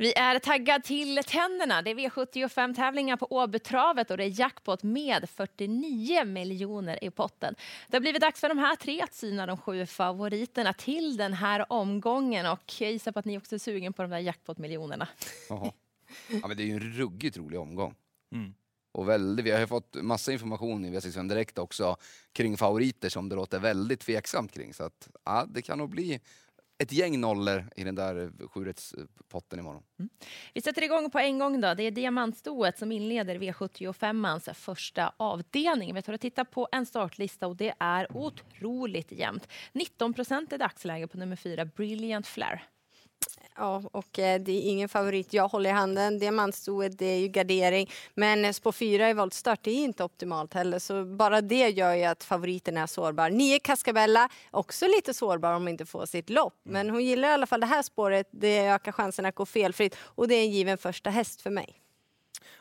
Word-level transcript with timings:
Vi 0.00 0.12
är 0.16 0.38
taggad 0.38 0.84
till 0.84 1.20
tänderna. 1.26 1.82
Det 1.82 1.90
är 1.90 1.94
V75-tävlingar 1.94 3.16
på 3.16 3.26
Åbytravet 3.30 4.10
och 4.10 4.16
det 4.16 4.24
är 4.24 4.40
jackpot 4.40 4.82
med 4.82 5.30
49 5.30 6.24
miljoner 6.24 7.04
i 7.04 7.10
potten. 7.10 7.54
Det 7.88 7.96
har 7.96 8.00
blivit 8.00 8.20
dags 8.20 8.40
för 8.40 8.48
de 8.48 8.58
här 8.58 8.76
tre 8.76 9.00
att 9.00 9.14
syna 9.14 9.46
de 9.46 9.56
sju 9.56 9.86
favoriterna 9.86 10.72
till 10.72 11.16
den 11.16 11.32
här 11.32 11.72
omgången 11.72 12.46
och 12.46 12.74
jag 12.78 12.92
gissar 12.92 13.12
på 13.12 13.18
att 13.18 13.24
ni 13.24 13.38
också 13.38 13.54
är 13.54 13.58
sugen 13.58 13.92
på 13.92 14.02
de 14.02 14.10
där 14.10 14.18
jackpot-miljonerna. 14.18 15.08
Ja, 15.48 15.72
men 16.48 16.56
det 16.56 16.62
är 16.62 16.66
ju 16.66 16.72
en 16.72 16.92
ruggigt 16.92 17.36
rolig 17.36 17.60
omgång. 17.60 17.94
Mm. 18.32 18.54
Och 18.92 19.08
väldigt, 19.08 19.46
vi 19.46 19.50
har 19.50 19.60
ju 19.60 19.66
fått 19.66 19.96
massa 20.02 20.32
information 20.32 20.84
i 20.84 20.90
V65 20.90 21.28
Direkt 21.28 21.58
också 21.58 21.96
kring 22.32 22.56
favoriter 22.56 23.08
som 23.08 23.28
det 23.28 23.36
låter 23.36 23.58
väldigt 23.58 24.00
tveksamt 24.00 24.52
kring. 24.52 24.74
Så 24.74 24.84
att, 24.84 25.08
ja, 25.24 25.46
det 25.48 25.62
kan 25.62 25.78
nog 25.78 25.90
bli 25.90 26.20
ett 26.80 26.92
gäng 26.92 27.20
nollor 27.20 27.64
i 27.76 27.84
den 27.84 27.94
där 27.94 28.22
eh, 28.22 28.48
sjurättspotten 28.48 29.58
imorgon. 29.58 29.82
Mm. 29.98 30.10
Vi 30.54 30.60
sätter 30.60 30.82
igång 30.82 31.10
på 31.10 31.18
en 31.18 31.38
gång 31.38 31.60
då. 31.60 31.74
Det 31.74 31.82
är 31.82 31.90
diamantstoet 31.90 32.78
som 32.78 32.92
inleder 32.92 33.38
V75ans 33.38 34.54
första 34.54 35.12
avdelning. 35.16 35.94
Vi 35.94 36.02
tar 36.02 36.12
och 36.12 36.20
tittar 36.20 36.44
på 36.44 36.68
en 36.72 36.86
startlista 36.86 37.46
och 37.46 37.56
det 37.56 37.74
är 37.78 38.16
otroligt 38.16 39.12
jämnt. 39.12 39.48
19 39.72 40.14
procent 40.14 40.52
i 40.52 40.56
dagsläge 40.56 41.06
på 41.06 41.18
nummer 41.18 41.36
fyra, 41.36 41.64
Brilliant 41.64 42.26
Flare. 42.26 42.62
Ja, 43.56 43.82
och 43.92 44.18
eh, 44.18 44.40
det 44.40 44.52
är 44.52 44.70
ingen 44.70 44.88
favorit 44.88 45.32
jag 45.32 45.48
håller 45.48 45.70
i 45.70 45.72
handen. 45.72 46.18
Diamantstoet, 46.18 46.98
det 46.98 47.06
är 47.06 47.18
ju 47.18 47.28
gardering. 47.28 47.90
Men 48.14 48.44
eh, 48.44 48.52
spår 48.52 48.72
4 48.72 49.10
i 49.10 49.12
voltstart, 49.12 49.58
det 49.62 49.70
är 49.70 49.84
inte 49.84 50.04
optimalt 50.04 50.54
heller. 50.54 50.78
Så 50.78 51.04
bara 51.04 51.40
det 51.40 51.68
gör 51.68 51.94
ju 51.94 52.04
att 52.04 52.24
favoriten 52.24 52.76
är 52.76 52.86
sårbar. 52.86 53.30
9 53.30 53.58
Cascabella, 53.58 54.28
också 54.50 54.86
lite 54.86 55.14
sårbar 55.14 55.52
om 55.52 55.62
hon 55.62 55.68
inte 55.68 55.86
får 55.86 56.06
sitt 56.06 56.30
lopp. 56.30 56.54
Men 56.62 56.90
hon 56.90 57.04
gillar 57.04 57.28
i 57.28 57.32
alla 57.32 57.46
fall 57.46 57.60
det 57.60 57.66
här 57.66 57.82
spåret. 57.82 58.28
Det 58.30 58.58
ökar 58.58 58.92
chansen 58.92 59.26
att 59.26 59.34
gå 59.34 59.46
felfritt. 59.46 59.96
Och 60.02 60.28
det 60.28 60.34
är 60.34 60.42
en 60.42 60.50
given 60.50 60.78
första 60.78 61.10
häst 61.10 61.42
för 61.42 61.50
mig. 61.50 61.79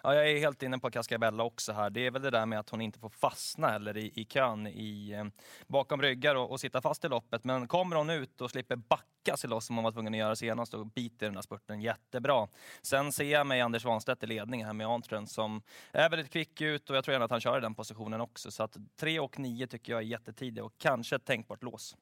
Ja, 0.03 0.15
jag 0.15 0.31
är 0.31 0.39
helt 0.39 0.63
inne 0.63 0.79
på 0.79 0.91
Cascabella 0.91 1.43
också 1.43 1.73
här. 1.73 1.89
Det 1.89 2.05
är 2.05 2.11
väl 2.11 2.21
det 2.21 2.29
där 2.29 2.45
med 2.45 2.59
att 2.59 2.69
hon 2.69 2.81
inte 2.81 2.99
får 2.99 3.09
fastna 3.09 3.75
eller 3.75 3.97
i, 3.97 4.11
i 4.15 4.25
kön 4.25 4.67
i, 4.67 5.11
eh, 5.11 5.25
bakom 5.67 6.01
ryggar 6.01 6.35
och, 6.35 6.51
och 6.51 6.59
sitta 6.59 6.81
fast 6.81 7.05
i 7.05 7.07
loppet. 7.07 7.43
Men 7.43 7.67
kommer 7.67 7.95
hon 7.95 8.09
ut 8.09 8.41
och 8.41 8.51
slipper 8.51 8.75
backa 8.75 9.37
sig 9.37 9.49
loss 9.49 9.65
som 9.65 9.75
hon 9.75 9.83
var 9.83 9.91
tvungen 9.91 10.13
att 10.13 10.19
göra 10.19 10.35
senast 10.35 10.73
och 10.73 10.87
biter 10.87 11.25
den 11.25 11.35
här 11.35 11.41
spurten 11.41 11.81
jättebra. 11.81 12.47
Sen 12.81 13.11
ser 13.11 13.31
jag 13.31 13.47
mig 13.47 13.61
Anders 13.61 13.81
Svanstedt 13.81 14.23
i 14.23 14.27
ledning 14.27 14.65
här 14.65 14.73
med 14.73 14.87
Antren 14.87 15.27
som 15.27 15.61
är 15.91 16.09
väldigt 16.09 16.31
kvick 16.31 16.61
ut 16.61 16.89
och 16.89 16.95
jag 16.95 17.03
tror 17.03 17.13
gärna 17.13 17.25
att 17.25 17.31
han 17.31 17.41
kör 17.41 17.57
i 17.57 17.61
den 17.61 17.75
positionen 17.75 18.21
också. 18.21 18.51
Så 18.51 18.63
att 18.63 18.77
3 18.99 19.19
och 19.19 19.39
9 19.39 19.67
tycker 19.67 19.93
jag 19.93 20.01
är 20.01 20.05
jättetidigt 20.05 20.65
och 20.65 20.73
kanske 20.77 21.15
ett 21.15 21.25
tänkbart 21.25 21.63
lås. 21.63 21.95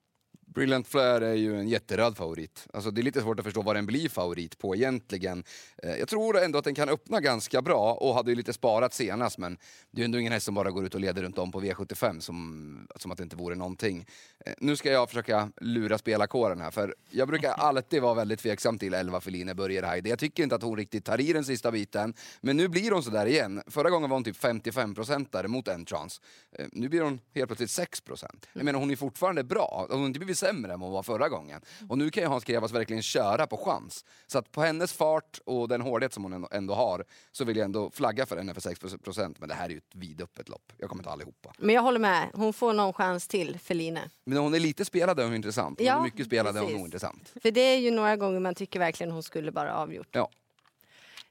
Brilliant 0.54 0.88
Flair 0.88 1.22
är 1.22 1.34
ju 1.34 1.60
en 1.60 1.68
jätteröd 1.68 2.18
favorit. 2.18 2.68
Alltså 2.74 2.92
det 2.92 3.02
är 3.02 3.04
lite 3.04 3.22
svårt 3.22 3.40
att 3.40 3.46
förstå 3.46 3.62
vad 3.62 3.76
den 3.76 3.86
blir 3.86 4.10
favorit 4.10 4.58
på 4.58 4.76
egentligen. 4.76 5.44
Eh, 5.84 5.96
jag 5.96 6.08
tror 6.08 6.38
ändå 6.44 6.60
att 6.60 6.66
den 6.66 6.76
kan 6.76 6.90
öppna 6.90 7.22
ganska 7.22 7.62
bra 7.62 7.94
och 7.94 8.14
hade 8.14 8.32
ju 8.32 8.36
lite 8.36 8.54
sparat 8.54 8.94
senast 8.94 9.38
men 9.38 9.58
det 9.92 10.00
är 10.00 10.02
ju 10.02 10.06
ändå 10.06 10.20
ingen 10.20 10.34
häst 10.34 10.46
som 10.46 10.56
bara 10.56 10.72
går 10.72 10.86
ut 10.86 10.96
och 10.96 11.02
leder 11.02 11.24
runt 11.24 11.38
om 11.38 11.52
på 11.52 11.62
V75 11.62 12.20
som, 12.20 12.88
som 12.96 13.12
att 13.12 13.18
det 13.18 13.24
inte 13.24 13.36
vore 13.36 13.56
någonting. 13.56 14.06
Eh, 14.46 14.54
nu 14.58 14.76
ska 14.76 14.92
jag 14.92 15.10
försöka 15.10 15.52
lura 15.62 15.98
spelarkåren 15.98 16.62
här 16.62 16.72
för 16.72 16.96
jag 17.10 17.28
brukar 17.28 17.52
alltid 17.52 18.02
vara 18.02 18.14
väldigt 18.14 18.40
tveksam 18.40 18.80
till 18.80 18.94
11 18.94 19.22
Feline 19.22 19.56
Börjer 19.56 19.84
Heide. 19.84 20.10
Jag 20.10 20.20
tycker 20.20 20.44
inte 20.44 20.56
att 20.56 20.64
hon 20.64 20.78
riktigt 20.78 21.06
tar 21.06 21.22
i 21.22 21.34
den 21.34 21.46
sista 21.46 21.72
biten 21.72 22.14
men 22.42 22.58
nu 22.58 22.68
blir 22.68 22.92
hon 22.92 23.04
sådär 23.04 23.26
igen. 23.26 23.62
Förra 23.68 23.90
gången 23.90 24.10
var 24.10 24.16
hon 24.16 24.24
typ 24.24 24.38
55-procentare 24.38 25.48
mot 25.48 25.68
en 25.68 25.86
chans. 25.86 26.22
Eh, 26.52 26.66
nu 26.72 26.90
blir 26.90 27.02
hon 27.02 27.20
helt 27.36 27.48
plötsligt 27.48 27.72
6 27.72 28.02
procent. 28.02 28.48
Jag 28.54 28.66
menar 28.66 28.80
hon 28.80 28.92
är 28.92 28.96
fortfarande 28.96 29.44
bra. 29.44 29.88
Hon 29.90 30.00
har 30.00 30.08
inte 30.08 30.20
blivit 30.20 30.37
sämre 30.38 30.74
än 30.74 30.80
vad 30.80 30.88
hon 30.90 30.94
var 30.96 31.04
förra 31.04 31.30
gången. 31.30 31.62
Och 31.90 31.98
nu 31.98 32.10
kan 32.10 32.24
ju 32.24 32.30
Hans 32.30 32.44
Krevas 32.44 32.72
verkligen 32.72 33.02
köra 33.04 33.48
på 33.48 33.58
chans. 33.58 34.06
Så 34.28 34.38
att 34.38 34.52
på 34.52 34.62
hennes 34.62 34.94
fart 34.94 35.40
och 35.46 35.68
den 35.68 35.82
hårdhet 35.82 36.14
som 36.14 36.24
hon 36.24 36.48
ändå- 36.52 36.74
har 36.74 37.06
så 37.32 37.46
vill 37.46 37.58
jag 37.58 37.66
ändå 37.66 37.90
flagga 37.92 38.26
för 38.26 38.38
henne 38.38 38.54
för 38.54 38.62
6 38.62 38.80
procent. 39.04 39.40
Men 39.40 39.50
det 39.50 39.56
här 39.56 39.66
är 39.66 39.70
ju 39.70 39.78
ett 39.78 39.84
vidöppet 39.96 40.50
lopp. 40.50 40.74
Jag 40.78 40.90
kommer 40.90 41.04
ta 41.04 41.10
allihopa. 41.10 41.54
Men 41.58 41.76
jag 41.76 41.82
håller 41.82 42.00
med. 42.00 42.30
Hon 42.34 42.54
får 42.54 42.74
någon 42.74 42.94
chans 42.94 43.28
till, 43.28 43.60
Feline. 43.60 44.00
Men 44.26 44.38
hon 44.38 44.54
är 44.56 44.60
lite 44.60 44.86
spelad 44.86 45.20
är 45.20 45.24
hon 45.24 45.36
intressant. 45.36 45.80
Hon 45.80 45.88
är 45.88 45.92
Ja, 45.92 46.04
mycket 46.04 46.26
spelad 46.26 46.56
är 46.56 46.60
hon 46.60 46.70
precis. 46.70 46.86
intressant. 46.86 47.34
För 47.42 47.52
det 47.52 47.62
är 47.62 47.78
ju 47.78 47.92
några 47.92 48.16
gånger 48.16 48.40
man 48.40 48.56
tycker 48.56 48.80
verkligen 48.80 49.12
hon 49.12 49.24
skulle 49.24 49.52
bara 49.52 49.74
avgjort. 49.76 50.08
Ja. 50.12 50.30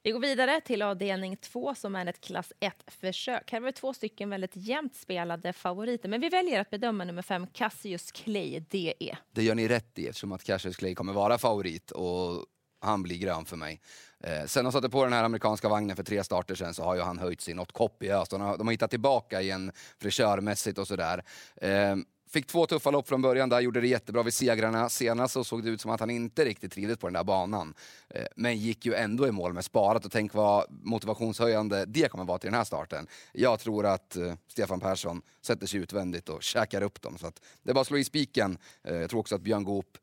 Vi 0.06 0.12
går 0.12 0.20
vidare 0.20 0.60
till 0.60 0.82
avdelning 0.82 1.36
två 1.36 1.74
som 1.74 1.96
är 1.96 2.06
ett 2.06 2.20
klass 2.20 2.52
1-försök. 2.60 3.52
Här 3.52 3.60
har 3.60 3.66
vi 3.66 3.72
två 3.72 3.94
stycken 3.94 4.30
väldigt 4.30 4.56
jämnt 4.56 4.94
spelade 4.94 5.52
favoriter, 5.52 6.08
men 6.08 6.20
vi 6.20 6.28
väljer 6.28 6.60
att 6.60 6.70
bedöma 6.70 7.04
nummer 7.04 7.22
fem 7.22 7.46
Cassius 7.46 8.12
Clay 8.12 8.60
DE. 8.60 9.16
Det 9.32 9.42
gör 9.42 9.54
ni 9.54 9.68
rätt 9.68 9.98
i 9.98 10.06
eftersom 10.06 10.32
att 10.32 10.44
Cassius 10.44 10.76
Clay 10.76 10.94
kommer 10.94 11.12
vara 11.12 11.38
favorit 11.38 11.90
och 11.90 12.44
han 12.80 13.02
blir 13.02 13.18
grön 13.18 13.44
för 13.44 13.56
mig. 13.56 13.80
Eh, 14.20 14.44
sen 14.46 14.64
de 14.64 14.72
satte 14.72 14.88
på 14.88 15.04
den 15.04 15.12
här 15.12 15.24
amerikanska 15.24 15.68
vagnen 15.68 15.96
för 15.96 16.04
tre 16.04 16.24
starter 16.24 16.54
sen 16.54 16.74
så 16.74 16.82
har 16.82 16.94
ju 16.94 17.00
han 17.00 17.18
höjt 17.18 17.40
sig 17.40 17.54
något 17.54 17.72
kopiöst. 17.72 18.30
De 18.30 18.40
har, 18.40 18.58
de 18.58 18.66
har 18.66 18.72
hittat 18.72 18.90
tillbaka 18.90 19.40
igen 19.40 19.72
frisörmässigt 19.98 20.78
och 20.78 20.86
sådär. 20.86 21.22
Eh, 21.56 21.96
fick 22.30 22.46
två 22.46 22.66
tuffa 22.66 22.90
lopp 22.90 23.08
från 23.08 23.22
början 23.22 23.48
där, 23.48 23.60
gjorde 23.60 23.80
det 23.80 23.86
jättebra 23.86 24.22
vid 24.22 24.34
segrarna. 24.34 24.88
Senast 24.88 25.34
så 25.34 25.44
såg 25.44 25.64
det 25.64 25.70
ut 25.70 25.80
som 25.80 25.90
att 25.90 26.00
han 26.00 26.10
inte 26.10 26.44
riktigt 26.44 26.72
trivdes 26.72 26.98
på 26.98 27.06
den 27.06 27.14
där 27.14 27.24
banan. 27.24 27.74
Eh, 28.08 28.26
men 28.36 28.58
gick 28.58 28.86
ju 28.86 28.94
ändå 28.94 29.26
i 29.28 29.32
mål 29.32 29.52
med 29.52 29.64
sparat 29.64 30.04
och 30.04 30.12
tänk 30.12 30.34
vad 30.34 30.66
motivationshöjande 30.70 31.84
det 31.86 32.08
kommer 32.08 32.24
vara 32.24 32.38
till 32.38 32.50
den 32.50 32.58
här 32.58 32.64
starten. 32.64 33.06
Jag 33.32 33.60
tror 33.60 33.86
att 33.86 34.16
eh, 34.16 34.34
Stefan 34.48 34.80
Persson 34.80 35.22
sätter 35.42 35.66
sig 35.66 35.80
utvändigt 35.80 36.28
och 36.28 36.42
käkar 36.42 36.82
upp 36.82 37.02
dem. 37.02 37.18
Så 37.18 37.26
att 37.26 37.40
det 37.62 37.70
är 37.70 37.74
bara 37.74 37.80
att 37.80 37.86
slå 37.86 37.98
i 37.98 38.04
spiken. 38.04 38.58
Eh, 38.84 38.96
jag 38.96 39.10
tror 39.10 39.20
också 39.20 39.34
att 39.34 39.42
Björn 39.42 39.64
Goop 39.64 39.98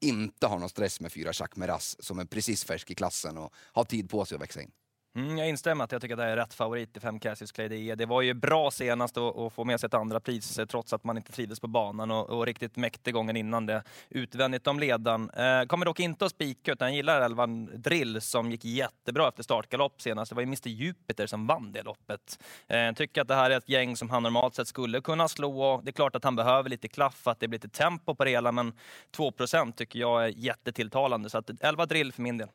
inte 0.00 0.46
har 0.46 0.58
någon 0.58 0.68
stress 0.68 1.00
med 1.00 1.12
fyra 1.12 1.30
Jacques 1.34 1.56
Meras 1.56 2.04
som 2.04 2.18
är 2.18 2.24
precis 2.24 2.64
färsk 2.64 2.90
i 2.90 2.94
klassen 2.94 3.38
och 3.38 3.54
har 3.54 3.84
tid 3.84 4.10
på 4.10 4.24
sig 4.24 4.36
att 4.36 4.42
växa 4.42 4.62
in. 4.62 4.70
Mm, 5.18 5.38
jag 5.38 5.48
instämmer 5.48 5.84
att 5.84 5.92
jag 5.92 6.02
tycker 6.02 6.14
att 6.14 6.18
det 6.18 6.24
här 6.24 6.30
är 6.30 6.36
rätt 6.36 6.54
favorit 6.54 6.96
i 6.96 7.00
5 7.00 7.20
Cassius 7.20 7.52
Clay 7.52 7.68
DE. 7.68 7.94
Det 7.94 8.06
var 8.06 8.22
ju 8.22 8.34
bra 8.34 8.70
senast 8.70 9.16
att, 9.16 9.52
få 9.52 9.64
med 9.64 9.80
sig 9.80 9.86
ett 9.86 9.94
andra 9.94 10.20
pris 10.20 10.58
eh, 10.58 10.66
trots 10.66 10.92
att 10.92 11.04
man 11.04 11.16
inte 11.16 11.32
trivdes 11.32 11.60
på 11.60 11.66
banan 11.66 12.10
och, 12.10 12.30
och 12.30 12.46
riktigt 12.46 12.76
mäktig 12.76 13.14
gången 13.14 13.36
innan 13.36 13.66
det 13.66 13.82
utvändigt 14.08 14.66
om 14.66 14.78
ledan. 14.78 15.30
Eh, 15.30 15.64
kommer 15.64 15.86
dock 15.86 16.00
inte 16.00 16.24
att 16.24 16.30
spika 16.30 16.72
utan 16.72 16.88
jag 16.88 16.96
gillar 16.96 17.20
11 17.20 17.46
Drill 17.74 18.20
som 18.20 18.50
gick 18.50 18.64
jättebra 18.64 19.28
efter 19.28 19.42
startgalopp 19.42 20.02
senast. 20.02 20.30
Det 20.30 20.34
var 20.34 20.42
ju 20.42 20.46
Mr 20.46 20.68
Jupiter 20.68 21.26
som 21.26 21.46
vann 21.46 21.72
det 21.72 21.82
loppet. 21.82 22.38
Eh, 22.68 22.92
tycker 22.92 23.20
att 23.20 23.28
det 23.28 23.34
här 23.34 23.50
är 23.50 23.56
ett 23.58 23.68
gäng 23.68 23.96
som 23.96 24.10
han 24.10 24.22
normalt 24.22 24.54
sett 24.54 24.68
skulle 24.68 25.00
kunna 25.00 25.28
slå. 25.28 25.62
Och 25.62 25.84
det 25.84 25.90
är 25.90 25.92
klart 25.92 26.16
att 26.16 26.24
han 26.24 26.36
behöver 26.36 26.70
lite 26.70 26.88
klaff, 26.88 27.26
att 27.26 27.40
det 27.40 27.48
blir 27.48 27.58
lite 27.58 27.78
tempo 27.78 28.14
på 28.14 28.24
det 28.24 28.30
hela 28.30 28.52
men 28.52 28.72
2% 29.16 29.72
tycker 29.72 29.98
jag 29.98 30.24
är 30.24 30.28
jättetilltalande. 30.28 31.30
Så 31.30 31.38
att 31.38 31.50
11 31.60 31.86
Drill 31.86 32.12
för 32.12 32.22
min 32.22 32.38
del. 32.38 32.48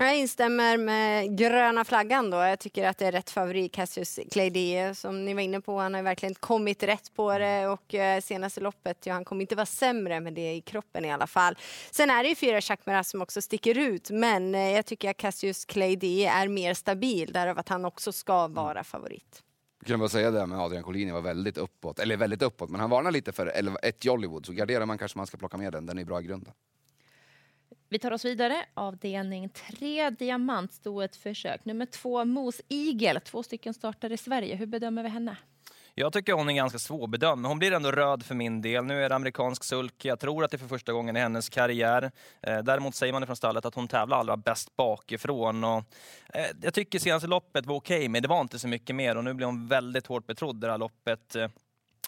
Jag 0.00 0.16
instämmer 0.16 0.76
med 0.76 1.38
gröna 1.38 1.84
flaggan 1.84 2.30
då. 2.30 2.36
Jag 2.36 2.58
tycker 2.58 2.88
att 2.88 2.98
det 2.98 3.06
är 3.06 3.12
rätt 3.12 3.30
favorit, 3.30 3.72
Cassius 3.72 4.18
Clay 4.30 4.50
DE. 4.50 4.94
Som 4.94 5.24
ni 5.24 5.34
var 5.34 5.40
inne 5.40 5.60
på, 5.60 5.78
han 5.78 5.94
har 5.94 6.02
verkligen 6.02 6.34
kommit 6.34 6.82
rätt 6.82 7.14
på 7.14 7.38
det 7.38 7.66
och 7.66 7.94
eh, 7.94 8.20
senaste 8.20 8.60
loppet, 8.60 9.06
ja, 9.06 9.12
han 9.12 9.24
kommer 9.24 9.40
inte 9.40 9.54
vara 9.54 9.66
sämre 9.66 10.20
med 10.20 10.34
det 10.34 10.54
i 10.54 10.60
kroppen 10.60 11.04
i 11.04 11.12
alla 11.12 11.26
fall. 11.26 11.58
Sen 11.90 12.10
är 12.10 12.22
det 12.22 12.28
ju 12.28 12.34
fyra 12.34 12.54
Jacques 12.54 12.86
Meras 12.86 13.10
som 13.10 13.22
också 13.22 13.42
sticker 13.42 13.78
ut, 13.78 14.10
men 14.10 14.54
eh, 14.54 14.60
jag 14.60 14.86
tycker 14.86 15.10
att 15.10 15.16
Cassius 15.16 15.64
Clay 15.64 15.96
DE 15.96 16.26
är 16.26 16.48
mer 16.48 16.74
stabil, 16.74 17.32
därav 17.32 17.58
att 17.58 17.68
han 17.68 17.84
också 17.84 18.12
ska 18.12 18.48
vara 18.48 18.84
favorit. 18.84 19.42
Jag 19.80 19.86
kan 19.86 19.98
bara 19.98 20.08
säga 20.08 20.30
det 20.30 20.46
med 20.46 20.60
Adrian 20.60 20.82
Collini 20.82 21.12
var 21.12 21.20
väldigt 21.20 21.58
uppåt, 21.58 21.98
eller 21.98 22.16
väldigt 22.16 22.42
uppåt, 22.42 22.70
men 22.70 22.80
han 22.80 22.90
varnar 22.90 23.10
lite 23.10 23.32
för 23.32 23.46
11 23.46 23.78
ett 23.82 24.04
Jollywood, 24.04 24.46
så 24.46 24.52
garderar 24.52 24.86
man 24.86 24.98
kanske 24.98 25.18
man 25.18 25.26
ska 25.26 25.36
plocka 25.36 25.56
med 25.56 25.72
den, 25.72 25.86
den 25.86 25.98
är 25.98 26.04
bra 26.04 26.20
i 26.20 26.24
grunden. 26.24 26.52
Vi 27.90 27.98
tar 27.98 28.10
oss 28.10 28.24
vidare. 28.24 28.64
Avdelning 28.74 29.48
3, 29.48 30.10
Diamantstoet 30.10 31.16
försök. 31.16 31.64
Nummer 31.64 31.86
2, 31.86 32.24
Mos 32.24 32.60
Igel. 32.68 33.20
Två 33.20 33.42
stycken 33.42 33.74
startar 33.74 34.12
i 34.12 34.16
Sverige. 34.16 34.54
Hur 34.54 34.66
bedömer 34.66 35.02
vi 35.02 35.08
henne? 35.08 35.36
Jag 35.94 36.12
tycker 36.12 36.32
hon 36.32 36.48
är 36.48 36.52
ganska 36.52 36.78
svårbedömd. 36.78 37.46
Hon 37.46 37.58
blir 37.58 37.72
ändå 37.72 37.92
röd 37.92 38.22
för 38.22 38.34
min 38.34 38.62
del. 38.62 38.84
Nu 38.84 39.04
är 39.04 39.08
det 39.08 39.14
amerikansk 39.14 39.64
sulk, 39.64 40.04
Jag 40.04 40.20
tror 40.20 40.44
att 40.44 40.50
det 40.50 40.56
är 40.56 40.58
för 40.58 40.68
första 40.68 40.92
gången 40.92 41.16
i 41.16 41.20
hennes 41.20 41.48
karriär. 41.48 42.10
Eh, 42.42 42.58
däremot 42.58 42.94
säger 42.94 43.12
man 43.12 43.26
från 43.26 43.36
stallet 43.36 43.64
att 43.64 43.74
hon 43.74 43.88
tävlar 43.88 44.18
allra 44.18 44.36
bäst 44.36 44.76
bakifrån. 44.76 45.64
Och, 45.64 45.84
eh, 46.34 46.46
jag 46.62 46.74
tycker 46.74 46.98
senaste 46.98 47.28
loppet 47.28 47.66
var 47.66 47.76
okej, 47.76 48.08
men 48.08 48.22
det 48.22 48.28
var 48.28 48.40
inte 48.40 48.58
så 48.58 48.68
mycket 48.68 48.96
mer. 48.96 49.16
Och 49.16 49.24
nu 49.24 49.34
blir 49.34 49.46
hon 49.46 49.68
väldigt 49.68 50.06
hårt 50.06 50.26
betrodd 50.26 50.60
det 50.60 50.70
här 50.70 50.78
loppet. 50.78 51.36
Eh, 51.36 51.48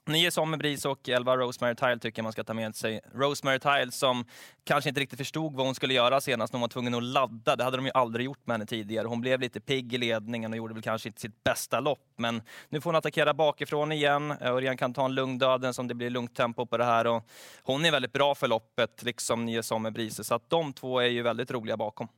Nio 0.07 0.23
Nio 0.23 0.31
Sommerbris 0.31 0.85
och 0.85 1.09
11 1.09 1.37
Rosemary 1.37 1.75
Tile 1.75 1.99
tycker 1.99 2.19
jag 2.19 2.23
man 2.23 2.33
ska 2.33 2.45
ta 2.45 2.55
med 2.55 2.77
sig. 2.77 3.01
Rosemary 3.15 3.59
Tile 3.59 3.93
som 3.93 4.25
kanske 4.65 4.89
inte 4.89 5.01
riktigt 5.01 5.19
förstod 5.19 5.55
vad 5.55 5.67
hon 5.67 5.75
skulle 5.75 5.95
göra 5.95 6.21
senast 6.21 6.53
när 6.53 6.59
hon 6.59 6.61
var 6.61 6.69
tvungen 6.69 6.95
att 6.95 7.03
ladda. 7.03 7.57
Det 7.57 7.65
hade 7.65 7.77
de 7.77 7.87
ju 7.87 7.93
aldrig 7.95 8.27
gjort 8.27 8.47
med 8.47 8.55
henne 8.55 8.67
tidigare. 8.67 9.07
Hon 9.07 9.21
blev 9.21 9.41
lite 9.41 9.61
pigg 9.61 9.95
i 9.95 9.99
ledningen 9.99 10.53
och 10.53 10.57
gjorde 10.57 10.75
väl 10.75 10.83
kanske 10.83 11.09
inte 11.09 11.21
sitt 11.21 11.45
bästa 11.45 11.81
lopp. 11.81 12.13
Men 12.17 12.43
nu 12.69 12.81
får 12.81 12.91
hon 12.91 12.97
attackera 12.97 13.35
bakifrån 13.35 13.93
igen. 13.93 14.35
Örjan 14.41 14.77
kan 14.77 14.95
ta 14.95 15.05
en 15.05 15.15
lugn 15.15 15.39
döden 15.39 15.75
som 15.75 15.89
det 15.89 15.95
blir 15.95 16.11
lugnt 16.11 16.37
tempo 16.37 16.67
på 16.67 16.77
det 16.77 16.85
här. 16.85 17.07
Och 17.07 17.25
hon 17.63 17.85
är 17.85 17.91
väldigt 17.91 18.13
bra 18.13 18.35
för 18.35 18.49
loppet, 18.49 19.03
liksom 19.03 19.45
Nio 19.45 19.63
Sommerbrise. 19.63 20.25
Så 20.25 20.35
att 20.35 20.51
de 20.51 20.73
två 20.73 21.01
är 21.01 21.09
ju 21.09 21.23
väldigt 21.23 21.51
roliga 21.51 21.77
bakom. 21.77 22.09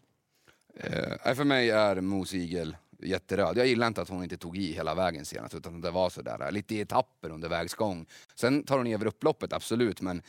Eh, 0.77 1.35
för 1.35 1.45
mig 1.45 1.71
är 1.71 2.01
Mosigel 2.01 2.77
jätteröd. 3.03 3.59
Jag 3.59 3.67
gillar 3.67 3.87
inte 3.87 4.03
att 4.03 4.09
hon 4.09 4.23
inte 4.23 4.37
tog 4.37 4.57
i 4.57 4.73
hela 4.73 4.95
vägen 4.95 5.25
senast, 5.25 5.55
utan 5.55 5.81
det 5.81 5.91
var 5.91 6.11
sådär 6.11 6.51
lite 6.51 6.75
i 6.75 6.81
etapper 6.81 7.31
under 7.31 7.49
vägs 7.49 7.75
gång. 7.75 8.07
Sen 8.35 8.63
tar 8.63 8.79
hon 8.79 8.87
över 8.87 9.07
upploppet, 9.07 9.53
absolut, 9.53 10.01
men 10.01 10.23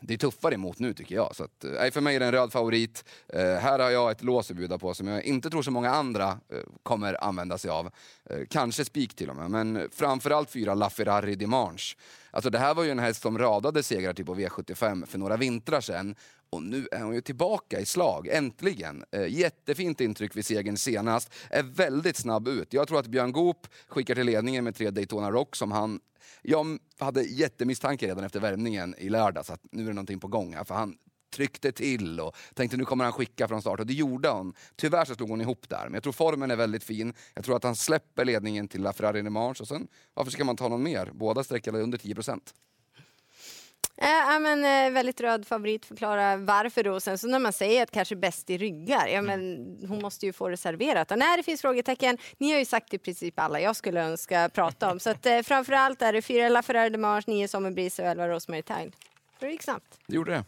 det 0.00 0.14
är 0.14 0.18
tuffare 0.18 0.54
emot 0.54 0.78
nu 0.78 0.94
tycker 0.94 1.14
jag. 1.14 1.36
Så 1.36 1.44
att, 1.44 1.64
eh, 1.64 1.90
för 1.90 2.00
mig 2.00 2.16
är 2.16 2.20
det 2.20 2.26
en 2.26 2.32
röd 2.32 2.52
favorit. 2.52 3.04
Eh, 3.28 3.40
här 3.40 3.78
har 3.78 3.90
jag 3.90 4.10
ett 4.10 4.22
lås 4.22 4.50
att 4.50 4.56
bjuda 4.56 4.78
på 4.78 4.94
som 4.94 5.06
jag 5.06 5.24
inte 5.24 5.50
tror 5.50 5.62
så 5.62 5.70
många 5.70 5.90
andra 5.90 6.28
eh, 6.28 6.58
kommer 6.82 7.24
använda 7.24 7.58
sig 7.58 7.70
av. 7.70 7.90
Eh, 8.30 8.38
kanske 8.50 8.84
spik 8.84 9.14
till 9.14 9.30
och 9.30 9.36
med, 9.36 9.50
men 9.50 9.88
framförallt 9.92 10.50
fyra 10.50 10.74
LaFerrari 10.74 11.34
Dimanche. 11.34 11.96
Alltså 12.30 12.50
det 12.50 12.58
här 12.58 12.74
var 12.74 12.84
ju 12.84 12.90
en 12.90 12.98
häst 12.98 13.22
som 13.22 13.38
radade 13.38 13.82
segrar 13.82 14.12
till 14.12 14.26
på 14.26 14.34
V75 14.34 15.06
för 15.06 15.18
några 15.18 15.36
vintrar 15.36 15.80
sedan. 15.80 16.14
Och 16.50 16.62
nu 16.62 16.88
är 16.92 17.02
hon 17.02 17.14
ju 17.14 17.20
tillbaka 17.20 17.80
i 17.80 17.86
slag, 17.86 18.28
äntligen. 18.28 19.04
Eh, 19.10 19.26
jättefint 19.26 20.00
intryck 20.00 20.36
vid 20.36 20.46
segern 20.46 20.76
senast. 20.76 21.32
Är 21.50 21.62
väldigt 21.62 22.16
snabb 22.16 22.48
ut. 22.48 22.72
Jag 22.72 22.88
tror 22.88 22.98
att 22.98 23.06
Björn 23.06 23.32
Goop 23.32 23.66
skickar 23.88 24.14
till 24.14 24.26
ledningen 24.26 24.64
med 24.64 24.74
tre 24.74 24.90
Daytona 24.90 25.30
Rock 25.30 25.56
som 25.56 25.72
han 25.72 26.00
jag 26.42 26.78
hade 26.98 27.22
jättemisstanke 27.22 28.06
redan 28.06 28.24
efter 28.24 28.40
värmningen 28.40 28.94
i 28.98 29.08
lördags 29.08 29.50
att 29.50 29.60
nu 29.72 29.82
är 29.82 29.86
det 29.86 29.92
någonting 29.92 30.20
på 30.20 30.28
gång 30.28 30.54
här, 30.54 30.64
för 30.64 30.74
han 30.74 30.96
tryckte 31.36 31.72
till 31.72 32.20
och 32.20 32.36
tänkte 32.54 32.76
nu 32.76 32.84
kommer 32.84 33.04
han 33.04 33.12
skicka 33.12 33.48
från 33.48 33.60
start 33.60 33.80
och 33.80 33.86
det 33.86 33.92
gjorde 33.92 34.28
hon. 34.28 34.54
Tyvärr 34.76 35.04
så 35.04 35.14
slog 35.14 35.28
hon 35.28 35.40
ihop 35.40 35.68
där, 35.68 35.84
men 35.84 35.94
jag 35.94 36.02
tror 36.02 36.12
formen 36.12 36.50
är 36.50 36.56
väldigt 36.56 36.84
fin. 36.84 37.12
Jag 37.34 37.44
tror 37.44 37.56
att 37.56 37.64
han 37.64 37.76
släpper 37.76 38.24
ledningen 38.24 38.68
till 38.68 38.82
LaFerrari 38.82 39.22
Dimanche 39.22 39.60
och 39.60 39.68
sen 39.68 39.88
varför 40.14 40.30
ska 40.32 40.44
man 40.44 40.56
ta 40.56 40.68
någon 40.68 40.82
mer? 40.82 41.10
Båda 41.14 41.44
sträckade 41.44 41.80
under 41.80 41.98
10 41.98 42.14
procent. 42.14 42.54
Ja, 44.00 44.38
men, 44.38 44.64
eh, 44.64 44.92
väldigt 44.92 45.20
röd 45.20 45.46
favorit, 45.46 45.86
förklara 45.86 46.36
varför 46.36 46.82
då. 46.82 47.00
Sen 47.00 47.18
så 47.18 47.26
när 47.26 47.38
man 47.38 47.52
säger 47.52 47.82
att 47.82 47.90
kanske 47.90 48.16
bäst 48.16 48.50
i 48.50 48.58
ryggar, 48.58 49.06
ja 49.06 49.22
men 49.22 49.38
hon 49.88 50.02
måste 50.02 50.26
ju 50.26 50.32
få 50.32 50.48
det 50.48 50.56
serverat. 50.56 51.10
Och 51.10 51.18
när 51.18 51.36
det 51.36 51.42
finns 51.42 51.60
frågetecken, 51.60 52.18
ni 52.38 52.52
har 52.52 52.58
ju 52.58 52.64
sagt 52.64 52.94
i 52.94 52.98
princip 52.98 53.38
alla 53.38 53.60
jag 53.60 53.76
skulle 53.76 54.02
önska 54.02 54.48
prata 54.48 54.90
om. 54.92 55.00
Så 55.00 55.10
att 55.10 55.26
eh, 55.26 55.40
framförallt 55.40 56.02
är 56.02 56.12
det 56.12 56.22
fyra 56.22 56.48
La 56.48 56.62
Ferrari 56.62 56.90
de 56.90 56.98
Mars, 56.98 57.26
nio 57.26 57.48
Sommerbris 57.48 57.98
och 57.98 58.04
elva 58.04 58.28
Rosemary 58.28 58.62
Tile. 58.62 58.90
Det 59.40 59.50
gick 59.50 59.62
snabbt. 59.62 59.98
Det 60.06 60.14
gjorde 60.14 60.32
det. 60.32 60.44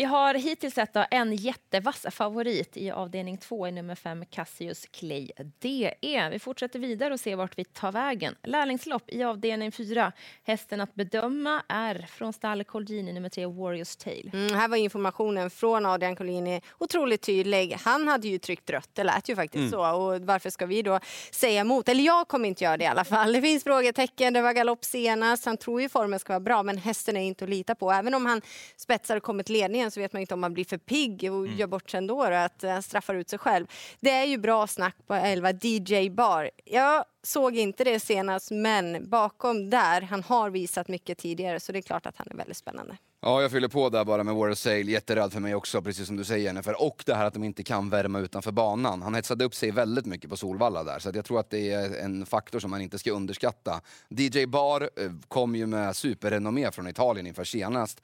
Vi 0.00 0.04
har 0.04 0.34
hittills 0.34 0.74
sett 0.74 0.96
en 1.10 1.36
jättevass 1.36 2.06
favorit 2.10 2.76
i 2.76 2.90
avdelning 2.90 3.38
två 3.38 3.68
i 3.68 3.72
nummer 3.72 3.94
fem 3.94 4.24
Cassius 4.30 4.86
Clay 4.90 5.30
DE. 5.58 6.28
Vi 6.30 6.38
fortsätter 6.38 6.78
vidare 6.78 7.14
och 7.14 7.20
ser 7.20 7.36
vart 7.36 7.58
vi 7.58 7.64
tar 7.64 7.92
vägen. 7.92 8.34
Lärlingslopp 8.42 9.02
i 9.10 9.22
avdelning 9.22 9.72
fyra. 9.72 10.12
Hästen 10.44 10.80
att 10.80 10.94
bedöma 10.94 11.62
är 11.68 12.06
från 12.08 12.32
stall 12.32 12.64
Colgjini 12.64 13.12
nummer 13.12 13.28
tre 13.28 13.46
Warriors 13.46 13.96
Tale. 13.96 14.30
Mm, 14.32 14.54
här 14.54 14.68
var 14.68 14.76
informationen 14.76 15.50
från 15.50 15.86
Adrian 15.86 16.16
Collini 16.16 16.60
otroligt 16.78 17.22
tydlig. 17.22 17.76
Han 17.80 18.08
hade 18.08 18.28
ju 18.28 18.38
tryckt 18.38 18.70
rött, 18.70 18.90
det 18.92 19.04
lät 19.04 19.28
ju 19.28 19.36
faktiskt 19.36 19.60
Mm. 19.60 19.70
så. 19.70 19.96
Och 19.96 20.20
varför 20.20 20.50
ska 20.50 20.66
vi 20.66 20.82
då 20.82 21.00
säga 21.30 21.60
emot? 21.60 21.88
Eller 21.88 22.04
jag 22.04 22.28
kommer 22.28 22.48
inte 22.48 22.64
göra 22.64 22.76
det 22.76 22.84
i 22.84 22.86
alla 22.86 23.04
fall. 23.04 23.32
Det 23.32 23.42
finns 23.42 23.64
frågetecken, 23.64 24.32
det 24.32 24.42
var 24.42 24.52
galopp 24.52 24.84
senast. 24.84 25.44
Han 25.44 25.56
tror 25.56 25.80
ju 25.82 25.88
formen 25.88 26.18
ska 26.18 26.32
vara 26.32 26.40
bra, 26.40 26.62
men 26.62 26.78
hästen 26.78 27.16
är 27.16 27.20
inte 27.20 27.44
att 27.44 27.50
lita 27.50 27.74
på. 27.74 27.92
Även 27.92 28.14
om 28.14 28.26
han 28.26 28.40
spetsar 28.76 29.16
och 29.16 29.22
kommer 29.22 29.42
till 29.42 29.52
ledningen 29.52 29.89
så 29.90 30.00
vet 30.00 30.12
man 30.12 30.20
inte 30.20 30.34
om 30.34 30.42
han 30.42 30.54
blir 30.54 30.64
för 30.64 30.78
pigg 30.78 31.32
och 31.32 31.46
gör 31.46 31.66
bort 31.66 31.90
sig 31.90 31.98
ändå, 31.98 32.24
då, 32.24 32.34
att 32.34 32.62
han 32.62 32.82
straffar 32.82 33.14
ut 33.14 33.30
sig 33.30 33.38
själv. 33.38 33.66
Det 34.00 34.10
är 34.10 34.24
ju 34.24 34.38
bra 34.38 34.66
snack 34.66 34.96
på 35.06 35.14
11 35.14 35.52
DJ 35.52 36.10
Bar. 36.10 36.50
Jag 36.64 37.04
såg 37.22 37.56
inte 37.56 37.84
det 37.84 38.00
senast, 38.00 38.50
men 38.50 39.10
bakom 39.10 39.70
där, 39.70 40.00
han 40.00 40.22
har 40.22 40.50
visat 40.50 40.88
mycket 40.88 41.18
tidigare, 41.18 41.60
så 41.60 41.72
det 41.72 41.78
är 41.78 41.82
klart 41.82 42.06
att 42.06 42.16
han 42.16 42.28
är 42.30 42.34
väldigt 42.34 42.56
spännande. 42.56 42.96
Ja, 43.22 43.42
jag 43.42 43.50
fyller 43.50 43.68
på 43.68 43.88
där 43.88 44.04
bara 44.04 44.24
med 44.24 44.34
Warrior 44.34 44.54
Sale. 44.54 44.82
Jätterädd 44.82 45.32
för 45.32 45.40
mig 45.40 45.54
också, 45.54 45.82
precis 45.82 46.06
som 46.06 46.16
du 46.16 46.24
säger 46.24 46.44
Jennifer. 46.44 46.82
Och 46.82 47.02
det 47.06 47.14
här 47.14 47.24
att 47.24 47.34
de 47.34 47.44
inte 47.44 47.62
kan 47.62 47.90
värma 47.90 48.18
utanför 48.18 48.52
banan. 48.52 49.02
Han 49.02 49.14
hetsade 49.14 49.44
upp 49.44 49.54
sig 49.54 49.70
väldigt 49.70 50.06
mycket 50.06 50.30
på 50.30 50.36
Solvalla 50.36 50.84
där, 50.84 50.98
så 50.98 51.08
att 51.08 51.14
jag 51.14 51.24
tror 51.24 51.40
att 51.40 51.50
det 51.50 51.72
är 51.72 52.04
en 52.04 52.26
faktor 52.26 52.58
som 52.58 52.70
man 52.70 52.80
inte 52.80 52.98
ska 52.98 53.12
underskatta. 53.12 53.80
DJ 54.08 54.46
Bar 54.46 54.90
eh, 54.96 55.12
kom 55.28 55.56
ju 55.56 55.66
med 55.66 55.96
superrenommé 55.96 56.70
från 56.70 56.88
Italien 56.88 57.26
inför 57.26 57.44
senast. 57.44 58.02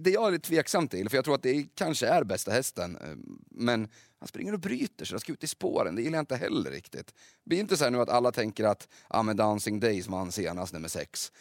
Det 0.00 0.10
jag 0.10 0.26
är 0.26 0.32
lite 0.32 0.48
tveksam 0.48 0.88
till, 0.88 1.08
för 1.08 1.16
jag 1.16 1.24
tror 1.24 1.34
att 1.34 1.42
det 1.42 1.66
kanske 1.74 2.06
är 2.06 2.24
bästa 2.24 2.50
hästen. 2.50 2.96
Eh, 2.96 3.16
men 3.50 3.88
han 4.18 4.28
springer 4.28 4.52
och 4.52 4.60
bryter 4.60 5.04
sig, 5.04 5.14
han 5.14 5.20
ska 5.20 5.32
ut 5.32 5.44
i 5.44 5.46
spåren. 5.46 5.94
Det 5.94 6.02
gillar 6.02 6.18
jag 6.18 6.22
inte 6.22 6.36
heller 6.36 6.70
riktigt. 6.70 7.14
Det 7.44 7.56
är 7.56 7.60
inte 7.60 7.76
så 7.76 7.84
här 7.84 7.90
nu 7.90 8.00
att 8.00 8.10
alla 8.10 8.32
tänker 8.32 8.64
att 8.64 8.88
ah, 9.08 9.22
men 9.22 9.36
Dancing 9.36 9.80
Days 9.80 10.06
vann 10.06 10.32
senast, 10.32 10.72
nummer 10.72 10.88
sex. 10.88 11.32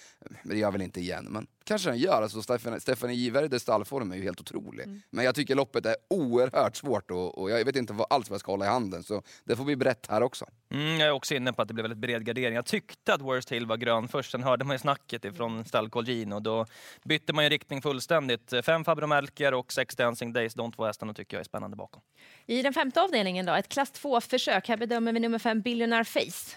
Men 0.43 0.49
det 0.49 0.57
gör 0.57 0.71
väl 0.71 0.81
inte 0.81 0.99
igen, 0.99 1.27
men 1.29 1.47
kanske 1.69 1.89
den 1.89 1.97
gör. 1.97 2.21
Alltså, 2.21 2.41
Stefan, 2.41 2.81
Stefanie 2.81 3.15
Giverdes 3.15 3.61
stallform 3.61 4.11
är 4.11 4.15
ju 4.15 4.23
helt 4.23 4.41
otrolig. 4.41 4.85
Men 5.09 5.25
jag 5.25 5.35
tycker 5.35 5.55
loppet 5.55 5.85
är 5.85 5.95
oerhört 6.09 6.75
svårt 6.75 7.11
och, 7.11 7.37
och 7.37 7.51
jag 7.51 7.65
vet 7.65 7.75
inte 7.75 7.93
vad, 7.93 8.07
alls 8.09 8.29
vad 8.29 8.35
jag 8.35 8.39
ska 8.39 8.51
hålla 8.51 8.65
i 8.65 8.67
handen. 8.67 9.03
Så 9.03 9.23
det 9.43 9.55
får 9.55 9.63
bli 9.63 9.75
brett 9.75 10.07
här 10.09 10.23
också. 10.23 10.45
Mm, 10.73 10.99
jag 10.99 11.07
är 11.07 11.11
också 11.11 11.35
inne 11.35 11.53
på 11.53 11.61
att 11.61 11.67
det 11.67 11.73
blev 11.73 11.83
väldigt 11.83 11.99
bred 11.99 12.25
gardering. 12.25 12.55
Jag 12.55 12.65
tyckte 12.65 13.13
att 13.13 13.21
Worst 13.21 13.51
Hill 13.51 13.65
var 13.65 13.77
grön 13.77 14.07
först, 14.07 14.31
sen 14.31 14.43
hörde 14.43 14.65
man 14.65 14.73
ju 14.73 14.79
snacket 14.79 15.25
ifrån 15.25 15.65
stall 15.65 15.89
Colgjini 15.89 16.35
och 16.35 16.41
då 16.41 16.65
bytte 17.03 17.33
man 17.33 17.43
ju 17.43 17.49
riktning 17.49 17.81
fullständigt. 17.81 18.53
Fem 18.63 18.85
Fabro 18.85 19.07
Melker 19.07 19.53
och 19.53 19.73
sex 19.73 19.95
Dancing 19.95 20.33
Days, 20.33 20.53
de 20.53 20.71
två 20.71 20.85
hästarna 20.85 21.13
tycker 21.13 21.37
jag 21.37 21.41
är 21.41 21.45
spännande 21.45 21.77
bakom. 21.77 22.01
I 22.45 22.61
den 22.61 22.73
femte 22.73 23.01
avdelningen 23.01 23.45
då, 23.45 23.53
ett 23.53 23.69
klass 23.69 23.93
2-försök. 23.93 24.67
Här 24.67 24.77
bedömer 24.77 25.13
vi 25.13 25.19
nummer 25.19 25.39
fem 25.39 25.61
Billionaire 25.61 26.05
Face. 26.05 26.55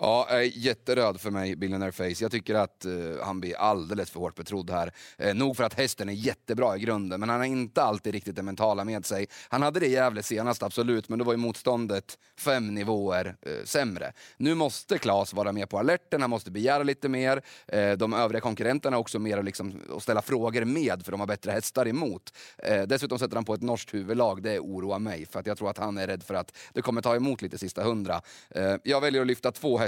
Ja, 0.00 0.42
jätteröd 0.42 1.20
för 1.20 1.30
mig, 1.30 1.56
Billionaire 1.56 1.92
Face. 1.92 2.22
Jag 2.24 2.30
tycker 2.30 2.54
att 2.54 2.84
uh, 2.86 3.22
han 3.22 3.40
blir 3.40 3.56
alldeles 3.56 4.10
för 4.10 4.20
hårt 4.20 4.34
betrodd 4.34 4.70
här. 4.70 4.92
Eh, 5.18 5.34
nog 5.34 5.56
för 5.56 5.64
att 5.64 5.74
hästen 5.74 6.08
är 6.08 6.12
jättebra 6.12 6.76
i 6.76 6.80
grunden, 6.80 7.20
men 7.20 7.28
han 7.28 7.38
har 7.38 7.46
inte 7.46 7.82
alltid 7.82 8.12
riktigt 8.12 8.36
det 8.36 8.42
mentala 8.42 8.84
med 8.84 9.06
sig. 9.06 9.26
Han 9.48 9.62
hade 9.62 9.80
det 9.80 9.86
i 9.86 9.92
Gävle 9.92 10.22
senast, 10.22 10.62
absolut, 10.62 11.08
men 11.08 11.18
då 11.18 11.24
var 11.24 11.32
ju 11.32 11.36
motståndet 11.36 12.18
fem 12.38 12.74
nivåer 12.74 13.36
eh, 13.42 13.64
sämre. 13.64 14.12
Nu 14.36 14.54
måste 14.54 14.98
Claes 14.98 15.34
vara 15.34 15.52
med 15.52 15.68
på 15.68 15.78
alerten, 15.78 16.20
han 16.20 16.30
måste 16.30 16.50
begära 16.50 16.82
lite 16.82 17.08
mer. 17.08 17.42
Eh, 17.66 17.92
de 17.92 18.12
övriga 18.12 18.40
konkurrenterna 18.40 18.98
också 18.98 19.18
mer 19.18 19.42
liksom 19.42 19.68
att 19.68 19.74
liksom, 19.74 20.00
ställa 20.00 20.22
frågor 20.22 20.64
med, 20.64 21.04
för 21.04 21.10
de 21.10 21.20
har 21.20 21.26
bättre 21.26 21.50
hästar 21.50 21.88
emot. 21.88 22.32
Eh, 22.58 22.82
dessutom 22.82 23.18
sätter 23.18 23.34
han 23.34 23.44
på 23.44 23.54
ett 23.54 23.62
norskt 23.62 23.94
huvudlag, 23.94 24.42
det 24.42 24.58
oroar 24.58 24.98
mig, 24.98 25.26
för 25.26 25.40
att 25.40 25.46
jag 25.46 25.58
tror 25.58 25.70
att 25.70 25.78
han 25.78 25.98
är 25.98 26.06
rädd 26.06 26.22
för 26.22 26.34
att 26.34 26.56
det 26.72 26.82
kommer 26.82 27.02
ta 27.02 27.16
emot 27.16 27.42
lite 27.42 27.58
sista 27.58 27.82
hundra. 27.82 28.20
Eh, 28.50 28.74
jag 28.82 29.00
väljer 29.00 29.20
att 29.20 29.26
lyfta 29.26 29.52
två 29.52 29.78
hästar. 29.78 29.87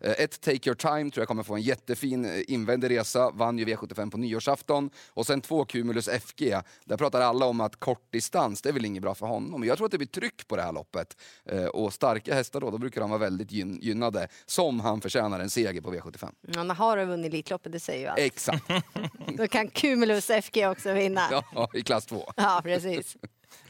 Eh, 0.00 0.10
ett 0.18 0.40
Take 0.40 0.68
Your 0.68 0.74
Time 0.74 1.10
tror 1.10 1.20
jag 1.22 1.28
kommer 1.28 1.42
få 1.42 1.54
en 1.54 1.62
jättefin 1.62 2.24
eh, 2.24 2.42
invändig 2.48 2.90
resa, 2.90 3.30
vann 3.30 3.58
ju 3.58 3.64
V75 3.64 4.10
på 4.10 4.16
nyårsafton. 4.18 4.90
Och 5.08 5.26
sen 5.26 5.40
två 5.40 5.64
Cumulus 5.64 6.08
FG, 6.08 6.54
där 6.84 6.96
pratar 6.96 7.20
alla 7.20 7.46
om 7.46 7.60
att 7.60 7.76
kortdistans, 7.76 8.62
det 8.62 8.68
är 8.68 8.72
väl 8.72 8.84
inget 8.84 9.02
bra 9.02 9.14
för 9.14 9.26
honom. 9.26 9.64
Jag 9.64 9.76
tror 9.76 9.84
att 9.86 9.90
det 9.92 9.98
blir 9.98 10.08
tryck 10.08 10.48
på 10.48 10.56
det 10.56 10.62
här 10.62 10.72
loppet. 10.72 11.16
Eh, 11.44 11.64
och 11.64 11.92
starka 11.92 12.34
hästar 12.34 12.60
då, 12.60 12.70
då 12.70 12.78
brukar 12.78 13.00
de 13.00 13.10
vara 13.10 13.20
väldigt 13.20 13.50
gyn- 13.50 13.78
gynnade. 13.80 14.28
Som 14.46 14.80
han 14.80 15.00
förtjänar 15.00 15.40
en 15.40 15.50
seger 15.50 15.80
på 15.80 15.92
V75. 15.94 16.30
Han 16.56 16.70
har 16.70 17.04
vunnit 17.04 17.26
Elitloppet, 17.32 17.72
det 17.72 17.80
säger 17.80 18.00
ju 18.00 18.06
allt. 18.06 18.18
Exakt, 18.18 18.64
Då 19.36 19.48
kan 19.48 19.68
Cumulus 19.68 20.30
FG 20.42 20.66
också 20.66 20.92
vinna. 20.92 21.20
ja, 21.54 21.68
i 21.74 21.82
klass 21.82 22.06
två. 22.06 22.32
Ja, 22.36 22.60
precis. 22.64 23.16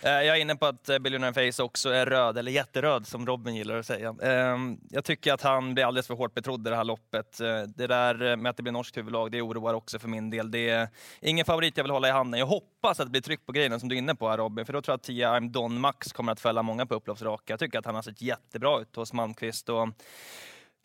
Eh, 0.03 0.11
jag 0.11 0.37
är 0.37 0.41
inne 0.41 0.57
på 0.57 0.67
att 0.67 0.88
eh, 0.88 0.99
Billionaire 0.99 1.53
Face 1.53 1.62
också 1.62 1.91
är 1.91 2.07
röd, 2.07 2.38
eller 2.38 2.53
jätteröd 2.53 3.07
som 3.07 3.26
Robin 3.26 3.55
gillar 3.55 3.76
att 3.76 3.87
säga. 3.87 4.14
Ehm, 4.23 4.79
jag 4.91 5.05
tycker 5.05 5.33
att 5.33 5.43
han 5.43 5.75
blir 5.75 5.85
alldeles 5.85 6.07
för 6.07 6.14
hårt 6.14 6.35
betrodd 6.35 6.67
i 6.67 6.71
det 6.71 6.76
här 6.76 6.85
loppet. 6.85 7.41
Eh, 7.41 7.62
det 7.62 7.87
där 7.87 8.37
med 8.37 8.50
att 8.50 8.57
det 8.57 8.62
blir 8.62 8.73
norskt 8.73 8.97
huvudlag, 8.97 9.33
det 9.33 9.43
oroar 9.43 9.75
också 9.75 9.99
för 9.99 10.09
min 10.09 10.31
del. 10.31 10.50
Det 10.50 10.71
är 10.71 10.88
ingen 11.21 11.45
favorit 11.45 11.76
jag 11.76 11.85
vill 11.85 11.91
hålla 11.91 12.09
i 12.09 12.11
handen. 12.11 12.41
Jag 12.41 12.47
hoppas 12.47 13.00
att 13.00 13.07
det 13.07 13.11
blir 13.11 13.21
tryck 13.21 13.47
på 13.47 13.53
grejen 13.53 13.81
som 13.81 13.88
du 13.88 13.95
är 13.95 13.99
inne 13.99 14.14
på 14.14 14.29
här 14.29 14.37
Robin, 14.37 14.67
för 14.67 14.73
då 14.73 14.83
tror 14.83 14.93
jag 14.93 14.97
att 14.97 15.03
10 15.03 15.29
I'm 15.29 15.49
Don 15.49 15.81
Max 15.81 16.12
kommer 16.12 16.33
att 16.33 16.41
fälla 16.41 16.62
många 16.62 16.87
på 16.87 16.95
upploppsraka. 16.95 17.53
Jag 17.53 17.61
tycker 17.61 17.79
att 17.79 17.87
han 17.87 17.95
har 17.95 18.03
sett 18.03 18.23
jättebra 18.23 18.81
ut 18.81 18.97
hos 18.97 19.12
Malmqvist. 19.12 19.69
Och 19.69 19.88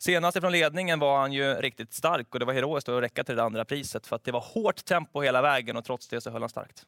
Senast 0.02 0.36
ifrån 0.36 0.52
ledningen 0.52 0.98
var 0.98 1.18
han 1.18 1.32
ju 1.32 1.54
riktigt 1.54 1.92
stark 1.94 2.34
och 2.34 2.40
det 2.40 2.46
var 2.46 2.52
heroiskt 2.52 2.88
att 2.88 3.02
räcka 3.02 3.24
till 3.24 3.36
det 3.36 3.42
andra 3.42 3.64
priset 3.64 4.06
för 4.06 4.16
att 4.16 4.24
det 4.24 4.32
var 4.32 4.40
hårt 4.40 4.84
tempo 4.84 5.20
hela 5.20 5.42
vägen 5.42 5.76
och 5.76 5.84
trots 5.84 6.08
det 6.08 6.20
så 6.20 6.30
höll 6.30 6.42
han 6.42 6.48
starkt. 6.48 6.86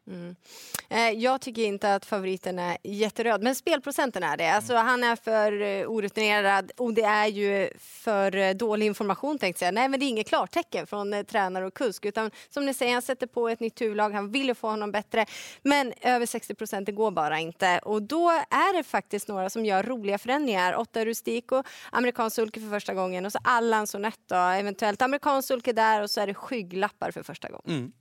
Eh, 0.89 1.09
Jag 1.09 1.41
tycker 1.41 1.61
inte 1.61 1.95
att 1.95 2.05
favoriten 2.05 2.59
är 2.59 2.77
jätteröd, 2.83 3.43
men 3.43 3.55
spelprocenten 3.55 4.23
är 4.23 4.37
det. 4.37 4.51
Alltså, 4.53 4.75
han 4.75 5.03
är 5.03 5.15
för 5.15 5.61
eh, 5.61 5.87
orutinerad 5.87 6.71
och 6.77 6.93
det 6.93 7.01
är 7.03 7.27
ju 7.27 7.69
för 7.79 8.35
eh, 8.35 8.53
dålig 8.53 8.85
information 8.85 9.39
tänkte 9.39 9.65
jag. 9.65 9.73
Nej, 9.73 9.89
men 9.89 9.99
det 9.99 10.05
är 10.05 10.07
inget 10.09 10.27
klartecken 10.27 10.87
från 10.87 11.13
eh, 11.13 11.23
tränare 11.23 11.65
och 11.65 11.73
kusk, 11.73 12.05
utan 12.05 12.31
som 12.49 12.65
ni 12.65 12.73
säger, 12.73 12.93
han 12.93 13.01
sätter 13.01 13.27
på 13.27 13.49
ett 13.49 13.59
nytt 13.59 13.81
huvudlag, 13.81 14.09
han 14.09 14.31
vill 14.31 14.47
ju 14.47 14.55
få 14.55 14.67
honom 14.69 14.91
bättre, 14.91 15.25
men 15.61 15.93
över 16.01 16.25
60 16.25 16.55
procent, 16.55 16.85
det 16.85 16.91
går 16.91 17.11
bara 17.11 17.39
inte. 17.39 17.79
Och 17.79 18.01
då 18.01 18.29
är 18.49 18.77
det 18.77 18.83
faktiskt 18.83 19.27
några 19.27 19.49
som 19.49 19.65
gör 19.65 19.83
roliga 19.83 20.17
förändringar. 20.17 20.75
Åtta 20.75 21.05
Rustico, 21.05 21.63
amerikansk 21.91 22.35
sulke 22.35 22.59
för 22.59 22.69
första 22.69 22.93
gången 22.93 23.02
och 23.25 23.31
så 23.31 23.39
Allan 23.43 23.87
Sonett 23.87 24.31
eventuellt 24.31 25.01
amerikansk 25.01 25.47
sulke 25.47 25.73
där 25.73 26.01
och 26.01 26.09
så 26.09 26.21
är 26.21 26.27
det 26.27 26.33
skygglappar 26.33 27.11
för 27.11 27.23
första 27.23 27.49
gången. 27.49 27.93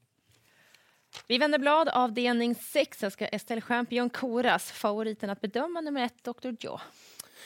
Vi 1.26 1.38
vänder 1.38 1.59
blad, 1.59 1.88
avdelning 1.88 2.54
6. 2.54 3.02
Här 3.02 3.11
ska 3.11 3.26
Estelle 3.26 3.61
Champion 3.61 4.11
koras. 4.11 4.73
Favoriten 4.73 5.30
att 5.30 5.40
bedöma 5.40 5.80
nummer 5.80 6.04
ett, 6.04 6.25
Dr. 6.25 6.50
Joe. 6.61 6.80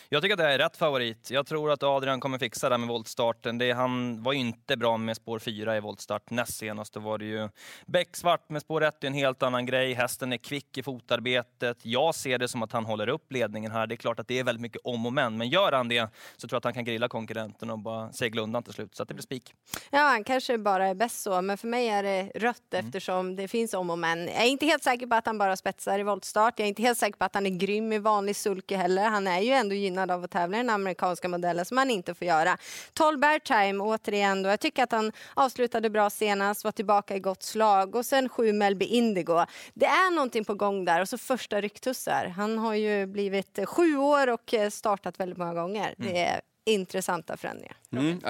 Jag 0.09 0.23
tycker 0.23 0.35
att 0.35 0.39
det 0.39 0.53
är 0.53 0.59
rätt 0.59 0.77
favorit. 0.77 1.31
Jag 1.31 1.47
tror 1.47 1.71
att 1.71 1.83
Adrian 1.83 2.21
kommer 2.21 2.39
fixa 2.39 2.69
det 2.69 2.79
med 2.79 2.89
voltstarten. 2.89 3.59
Det, 3.59 3.73
han 3.73 4.23
var 4.23 4.33
ju 4.33 4.39
inte 4.39 4.77
bra 4.77 4.97
med 4.97 5.17
spår 5.17 5.39
4 5.39 5.77
i 5.77 5.81
voltstart. 5.81 6.31
Näst 6.31 6.57
senast 6.57 6.95
då 6.95 7.01
var 7.01 7.19
det 7.19 7.25
ju 7.25 7.49
becksvart 7.87 8.51
med 8.51 8.63
spår 8.63 8.85
1 8.85 9.05
är 9.05 9.07
en 9.09 9.15
helt 9.15 9.43
annan 9.43 9.67
grej. 9.67 9.93
Hästen 9.95 10.33
är 10.33 10.37
kvick 10.37 10.79
i 10.79 10.83
fotarbetet. 10.83 11.79
Jag 11.83 12.15
ser 12.15 12.39
det 12.39 12.49
som 12.49 12.63
att 12.63 12.73
han 12.73 12.85
håller 12.85 13.09
upp 13.09 13.33
ledningen 13.33 13.73
här. 13.73 13.87
Det 13.87 13.95
är 13.95 13.97
klart 13.97 14.21
att 14.21 14.29
det 14.29 14.39
är 14.39 14.45
väldigt 14.45 14.63
mycket 14.63 14.81
om 14.85 15.07
och 15.07 15.13
men, 15.13 15.37
men 15.39 15.49
gör 15.49 15.73
han 15.73 15.89
det 15.89 16.11
så 16.37 16.49
tror 16.49 16.57
jag 16.57 16.59
att 16.59 16.65
han 16.65 16.75
kan 16.75 16.85
grilla 16.85 17.09
konkurrenten 17.09 17.71
och 17.71 17.79
bara 17.79 18.13
segla 18.13 18.43
undan 18.43 18.63
till 18.63 18.73
slut. 18.73 18.95
Så 18.95 19.03
att 19.03 19.09
det 19.09 19.15
blir 19.15 19.23
spik. 19.23 19.55
Ja, 19.91 19.99
han 19.99 20.25
kanske 20.25 20.59
bara 20.59 20.87
är 20.87 20.95
bäst 20.95 21.23
så, 21.23 21.43
men 21.43 21.59
för 21.59 21.69
mig 21.69 21.89
är 21.89 22.03
det 22.03 22.33
rött 22.35 22.75
mm. 22.75 22.87
eftersom 22.87 23.37
det 23.37 23.49
finns 23.49 23.75
om 23.75 23.91
och 23.91 23.99
men. 23.99 24.27
Jag 24.27 24.43
är 24.43 24.49
inte 24.49 24.67
helt 24.67 24.83
säker 24.83 25.07
på 25.07 25.15
att 25.15 25.27
han 25.27 25.39
bara 25.39 25.57
spetsar 25.57 25.99
i 25.99 26.03
voltstart. 26.03 26.55
Jag 26.59 26.65
är 26.65 26.69
inte 26.69 26.83
helt 26.83 26.99
säker 26.99 27.19
på 27.19 27.25
att 27.25 27.35
han 27.35 27.47
är 27.47 27.51
grym 27.51 27.93
i 27.93 27.99
vanlig 27.99 28.37
sulke 28.37 28.77
heller. 28.77 29.05
Han 29.05 29.27
är 29.27 29.41
ju 29.41 29.53
ändå 29.53 29.75
gynnad 29.87 30.11
av 30.11 30.25
att 30.25 30.31
tävla 30.31 30.57
i 30.57 30.61
den 30.61 30.71
amerikanska 30.71 31.29
modellen 31.29 31.65
som 31.65 31.79
han 31.79 31.91
inte 31.91 32.15
får 32.15 32.27
göra. 32.27 32.59
12 32.93 33.21
Time 33.45 33.85
återigen 33.85 34.43
då. 34.43 34.49
Jag 34.51 34.61
tycker 34.61 34.83
att 34.83 34.93
han 34.93 35.13
avslutade 35.35 35.91
bra 35.91 36.11
senast, 36.11 36.65
var 36.65 36.73
tillbaka 36.73 37.17
i 37.17 37.21
gott 37.21 37.43
slag 37.43 37.95
och 37.95 38.07
sen 38.07 38.29
7 38.29 38.53
Melby 38.53 38.85
Indigo. 38.85 39.45
Det 39.75 39.87
är 39.87 40.15
någonting 40.15 40.45
på 40.45 40.55
gång 40.55 40.85
där 40.85 41.01
och 41.01 41.09
så 41.09 41.19
första 41.19 41.61
rycktussar. 41.61 42.27
Han 42.27 42.59
har 42.59 42.75
ju 42.75 43.07
blivit 43.07 43.59
sju 43.65 43.97
år 43.97 44.27
och 44.27 44.55
startat 44.71 45.21
väldigt 45.21 45.39
många 45.39 45.55
gånger. 45.55 45.95
Mm. 45.99 46.13
Det 46.13 46.21
är 46.21 46.41
intressanta 46.67 47.37
förändringar. 47.37 47.77
Mm. 47.93 48.21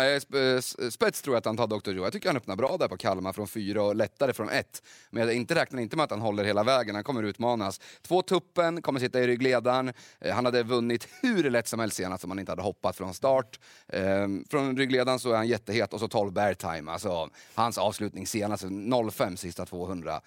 Spets 0.90 1.23
tror 1.23 1.35
jag 1.35 1.38
att 1.38 1.45
han 1.45 1.57
tar 1.57 1.66
Dr. 1.66 1.90
Joe. 1.90 2.05
Jag 2.05 2.12
tycker 2.12 2.28
han 2.28 2.37
öppnar 2.37 2.57
bra 2.57 2.76
där 2.76 2.88
på 2.88 2.97
Kalmar 2.97 3.33
från 3.33 3.49
fyra 3.49 3.83
och 3.83 3.97
lättare 3.97 4.33
från 4.33 4.49
ett. 4.49 4.83
Men 5.11 5.26
jag 5.26 5.35
inte 5.35 5.55
räknar 5.55 5.83
inte 5.83 5.97
med 5.97 6.05
att 6.05 6.11
han 6.11 6.21
håller 6.21 6.45
hela 6.45 6.64
vägen, 6.64 6.95
han 6.95 7.05
kommer 7.05 7.23
utmanas. 7.23 7.81
Två 8.02 8.23
tuppen, 8.23 8.83
kommer 8.83 9.00
sitta 9.00 9.21
i 9.21 9.26
ryggledaren. 9.26 9.93
Eh, 10.21 10.35
han 10.35 10.45
hade 10.45 10.62
vunnit 10.62 11.09
hur 11.23 11.50
lätt 11.50 11.69
som 11.69 11.81
helst 11.81 11.97
senast 11.97 12.25
om 12.25 12.31
han 12.31 12.38
inte 12.38 12.52
hade 12.52 12.62
hoppat 12.62 12.97
från 12.97 13.14
start. 13.14 13.61
Ehm, 13.88 14.45
från 14.50 14.76
ryggledaren 14.76 15.19
så 15.19 15.33
är 15.33 15.37
han 15.37 15.49
jättehet 15.49 15.93
och 15.93 16.00
så 16.00 16.09
12 16.09 16.33
bear 16.33 16.55
time. 16.55 16.93
Alltså, 16.93 17.31
hans 17.55 17.78
avslutning 17.78 18.26
senast, 18.26 18.64
05 19.12 19.37
sista 19.37 19.66
200. 19.66 20.12
Eh, 20.14 20.21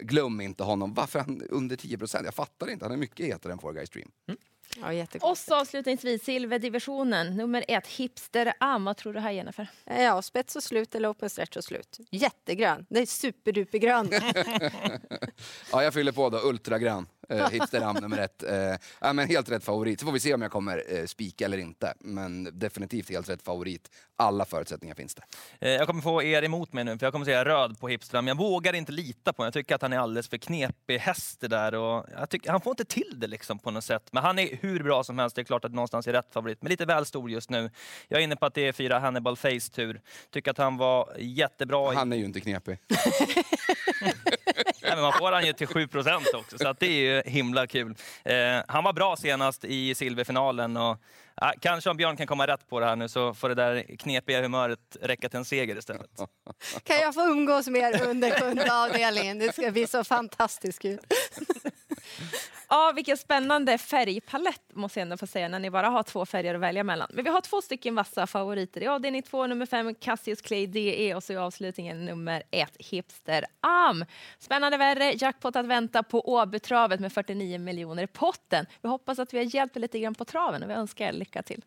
glöm 0.00 0.40
inte 0.40 0.62
honom. 0.62 0.94
Varför 0.94 1.18
är 1.18 1.24
han 1.24 1.42
under 1.50 1.76
10 1.76 1.98
procent? 1.98 2.24
Jag 2.24 2.34
fattar 2.34 2.70
inte. 2.70 2.84
Han 2.84 2.92
är 2.92 2.96
mycket 2.96 3.26
hetare 3.26 3.52
än 3.52 3.58
Four 3.58 3.72
Guys 3.72 3.88
Stream. 3.88 4.10
Mm. 4.28 4.38
Ja, 4.80 5.06
och 5.20 5.38
så 5.38 5.54
avslutningsvis 5.54 6.24
silverdivisionen, 6.24 7.36
nummer 7.36 7.64
ett, 7.68 7.86
Hipster 7.86 8.52
Am. 8.60 8.84
Vad 8.84 8.96
tror 8.96 9.12
du 9.12 9.20
här 9.20 9.30
Jennifer? 9.30 9.70
Ja, 9.84 10.22
spets 10.22 10.56
och 10.56 10.62
slut 10.62 10.94
eller 10.94 11.10
open 11.12 11.30
stretch 11.30 11.56
och 11.56 11.64
slut. 11.64 11.98
Jättegrön. 12.10 12.86
Det 12.88 13.00
är 13.00 13.06
superdupergrön. 13.06 14.10
ja, 15.72 15.82
jag 15.82 15.94
fyller 15.94 16.12
på 16.12 16.30
då, 16.30 16.38
ultragrön 16.38 17.06
eh, 17.28 17.50
hipsteram 17.50 17.96
nummer 17.96 18.18
ett. 18.18 18.42
Eh, 18.42 19.12
men 19.12 19.28
helt 19.28 19.50
rätt 19.50 19.64
favorit. 19.64 20.00
Så 20.00 20.06
får 20.06 20.12
vi 20.12 20.20
se 20.20 20.34
om 20.34 20.42
jag 20.42 20.50
kommer 20.50 20.82
eh, 20.88 21.04
spika 21.04 21.44
eller 21.44 21.58
inte. 21.58 21.94
Men 22.00 22.58
definitivt 22.58 23.10
helt 23.10 23.28
rätt 23.28 23.42
favorit. 23.42 23.90
Alla 24.16 24.44
förutsättningar 24.44 24.94
finns 24.94 25.14
det. 25.14 25.22
Eh, 25.60 25.70
jag 25.70 25.86
kommer 25.86 26.02
få 26.02 26.22
er 26.22 26.42
emot 26.42 26.72
mig 26.72 26.84
nu, 26.84 26.98
för 26.98 27.06
jag 27.06 27.12
kommer 27.12 27.24
säga 27.24 27.44
röd 27.44 27.80
på 27.80 27.88
hipsteram. 27.88 28.28
Jag 28.28 28.36
vågar 28.36 28.72
inte 28.72 28.92
lita 28.92 29.32
på 29.32 29.42
honom. 29.42 29.46
Jag 29.46 29.54
tycker 29.54 29.74
att 29.74 29.82
han 29.82 29.92
är 29.92 29.98
alldeles 29.98 30.28
för 30.28 30.36
knepig 30.36 30.98
häst 30.98 31.40
det 31.40 31.48
där. 31.48 31.74
Och 31.74 32.06
jag 32.18 32.30
tycker, 32.30 32.50
han 32.50 32.60
får 32.60 32.70
inte 32.70 32.84
till 32.84 33.12
det 33.16 33.26
liksom 33.26 33.58
på 33.58 33.70
något 33.70 33.84
sätt. 33.84 34.08
Men 34.12 34.22
han 34.22 34.38
är 34.38 34.58
hur 34.60 34.82
bra 34.82 35.04
som 35.04 35.18
helst. 35.18 35.36
Det 35.36 35.42
är 35.42 35.44
klart 35.44 35.64
att 35.64 35.72
någonstans 35.72 36.06
är 36.06 36.12
rätt 36.12 36.32
favorit. 36.32 36.62
Men 36.62 36.70
lite 36.70 36.84
väl 36.84 37.06
stor 37.06 37.30
just 37.30 37.50
nu. 37.50 37.70
Jag 38.08 38.20
är 38.20 38.24
inne 38.24 38.36
på 38.36 38.46
att 38.46 38.54
det 38.54 38.68
är 38.68 38.72
fyra 38.72 38.98
Hannibal 38.98 39.36
Face 39.36 39.70
tur. 39.72 40.00
Tycker 40.30 40.50
att 40.50 40.58
han 40.58 40.76
var 40.76 41.16
jättebra. 41.18 41.94
Han 41.94 42.12
är 42.12 42.16
ju 42.16 42.24
inte 42.24 42.40
knepig. 42.40 42.78
Nej, 44.92 44.96
men 44.96 45.02
man 45.02 45.18
får 45.18 45.32
han 45.32 45.46
ju 45.46 45.52
till 45.52 45.66
7 45.66 45.86
procent 45.86 46.26
också, 46.34 46.58
så 46.58 46.68
att 46.68 46.80
det 46.80 46.86
är 46.86 47.14
ju 47.14 47.22
himla 47.30 47.66
kul. 47.66 47.94
Eh, 48.24 48.34
han 48.68 48.84
var 48.84 48.92
bra 48.92 49.16
senast 49.16 49.64
i 49.64 49.94
silverfinalen. 49.94 50.76
Och, 50.76 50.98
eh, 51.42 51.50
kanske 51.60 51.90
om 51.90 51.96
Björn 51.96 52.16
kan 52.16 52.26
komma 52.26 52.46
rätt 52.46 52.68
på 52.68 52.80
det 52.80 52.86
här 52.86 52.96
nu 52.96 53.08
så 53.08 53.34
får 53.34 53.48
det 53.48 53.54
där 53.54 53.96
knepiga 53.98 54.42
humöret 54.42 54.96
räcka 55.00 55.28
till 55.28 55.38
en 55.38 55.44
seger 55.44 55.78
istället. 55.78 56.10
Kan 56.84 56.96
jag 57.00 57.14
få 57.14 57.20
umgås 57.20 57.68
med 57.68 57.94
er 57.94 58.08
under 58.08 58.40
sjunde 58.40 58.74
avdelningen? 58.74 59.38
Det 59.38 59.52
ska 59.52 59.70
bli 59.70 59.86
så 59.86 60.04
fantastiskt 60.04 60.82
kul. 60.82 60.98
Ja, 62.68 62.92
vilken 62.94 63.16
spännande 63.16 63.78
färgpalett 63.78 64.62
måste 64.72 65.00
jag 65.00 65.02
ändå 65.02 65.16
få 65.16 65.26
säga 65.26 65.48
när 65.48 65.58
ni 65.58 65.70
bara 65.70 65.88
har 65.88 66.02
två 66.02 66.26
färger 66.26 66.54
att 66.54 66.60
välja 66.60 66.84
mellan. 66.84 67.08
Men 67.12 67.24
vi 67.24 67.30
har 67.30 67.40
två 67.40 67.62
stycken 67.62 67.94
vassa 67.94 68.26
favoriter 68.26 68.82
i 68.82 68.86
avdelning 68.86 69.22
två, 69.22 69.46
nummer 69.46 69.66
fem 69.66 69.94
Cassius 69.94 70.40
Clay 70.40 70.66
DE 70.66 71.14
och 71.14 71.24
så 71.24 71.32
i 71.32 71.36
avslutningen 71.36 72.04
nummer 72.04 72.42
ett 72.50 72.76
Hipster 72.78 73.44
Am. 73.60 74.04
Spännande 74.38 74.76
värre, 74.76 75.12
jackpot 75.12 75.56
att 75.56 75.66
vänta 75.66 76.02
på 76.02 76.28
Åbytravet 76.28 77.00
med 77.00 77.12
49 77.12 77.58
miljoner 77.58 78.02
i 78.02 78.06
potten. 78.06 78.66
Vi 78.82 78.88
hoppas 78.88 79.18
att 79.18 79.34
vi 79.34 79.38
har 79.38 79.54
hjälpt 79.54 79.76
er 79.76 79.80
lite 79.80 79.98
grann 79.98 80.14
på 80.14 80.24
traven 80.24 80.62
och 80.62 80.70
vi 80.70 80.74
önskar 80.74 81.06
er 81.06 81.12
lycka 81.12 81.42
till. 81.42 81.64